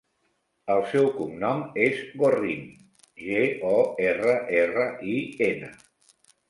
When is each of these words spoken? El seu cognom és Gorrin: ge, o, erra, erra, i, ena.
El 0.75 0.79
seu 0.93 1.09
cognom 1.17 1.61
és 1.85 2.01
Gorrin: 2.23 2.65
ge, 3.29 3.45
o, 3.75 3.77
erra, 4.11 4.37
erra, 4.65 4.93
i, 5.15 5.17
ena. 5.53 5.75